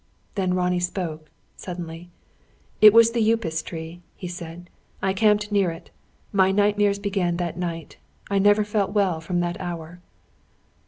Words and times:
Then 0.33 0.55
Ronnie 0.55 0.79
spoke, 0.79 1.29
suddenly. 1.55 2.09
"It 2.81 2.91
was 2.91 3.11
the 3.11 3.21
Upas 3.33 3.61
tree," 3.61 4.01
he 4.15 4.27
said. 4.27 4.67
"I 4.99 5.13
camped 5.13 5.51
near 5.51 5.69
it. 5.69 5.91
My 6.33 6.49
nightmares 6.51 6.97
began 6.97 7.37
that 7.37 7.55
night. 7.55 7.97
I 8.27 8.39
never 8.39 8.63
felt 8.63 8.93
well, 8.93 9.21
from 9.21 9.41
that 9.41 9.61
hour." 9.61 10.01